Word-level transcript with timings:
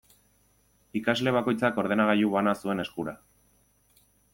Ikasle 1.01 1.35
bakoitzak 1.37 1.79
ordenagailu 1.85 2.35
bana 2.41 2.59
zuen 2.65 2.87
eskura. 2.89 3.19